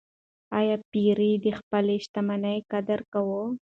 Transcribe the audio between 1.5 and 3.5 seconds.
خپلې شتمنۍ قدر کاوه؟